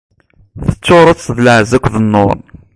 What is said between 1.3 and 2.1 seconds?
d lɛezz akked